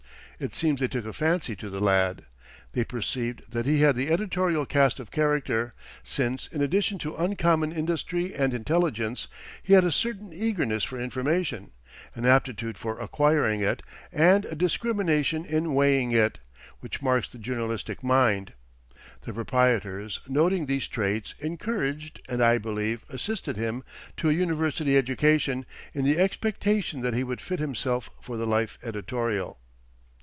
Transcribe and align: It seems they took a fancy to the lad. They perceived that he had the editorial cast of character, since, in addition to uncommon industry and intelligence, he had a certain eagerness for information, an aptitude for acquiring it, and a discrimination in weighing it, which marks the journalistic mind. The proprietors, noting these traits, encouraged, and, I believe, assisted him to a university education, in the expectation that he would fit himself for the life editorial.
It 0.43 0.55
seems 0.55 0.79
they 0.79 0.87
took 0.87 1.05
a 1.05 1.13
fancy 1.13 1.55
to 1.57 1.69
the 1.69 1.79
lad. 1.79 2.25
They 2.71 2.83
perceived 2.83 3.51
that 3.51 3.67
he 3.67 3.81
had 3.81 3.95
the 3.95 4.09
editorial 4.09 4.65
cast 4.65 4.99
of 4.99 5.11
character, 5.11 5.75
since, 6.01 6.47
in 6.47 6.63
addition 6.63 6.97
to 6.97 7.15
uncommon 7.15 7.71
industry 7.71 8.33
and 8.33 8.51
intelligence, 8.51 9.27
he 9.61 9.73
had 9.73 9.83
a 9.83 9.91
certain 9.91 10.33
eagerness 10.33 10.83
for 10.83 10.99
information, 10.99 11.73
an 12.15 12.25
aptitude 12.25 12.75
for 12.75 12.97
acquiring 12.99 13.59
it, 13.61 13.83
and 14.11 14.45
a 14.45 14.55
discrimination 14.55 15.45
in 15.45 15.75
weighing 15.75 16.11
it, 16.11 16.39
which 16.79 17.03
marks 17.03 17.27
the 17.29 17.37
journalistic 17.37 18.01
mind. 18.03 18.53
The 19.21 19.33
proprietors, 19.35 20.21
noting 20.27 20.65
these 20.65 20.87
traits, 20.87 21.35
encouraged, 21.37 22.19
and, 22.27 22.41
I 22.41 22.57
believe, 22.57 23.05
assisted 23.09 23.57
him 23.57 23.83
to 24.17 24.29
a 24.31 24.33
university 24.33 24.97
education, 24.97 25.67
in 25.93 26.03
the 26.03 26.17
expectation 26.17 27.01
that 27.01 27.13
he 27.13 27.23
would 27.23 27.41
fit 27.41 27.59
himself 27.59 28.09
for 28.19 28.37
the 28.37 28.47
life 28.47 28.79
editorial. 28.81 29.59